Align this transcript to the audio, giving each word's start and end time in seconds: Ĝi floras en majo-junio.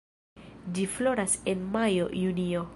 Ĝi 0.77 0.85
floras 0.95 1.37
en 1.55 1.63
majo-junio. 1.77 2.69